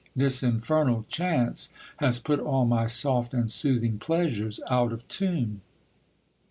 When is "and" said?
3.35-3.51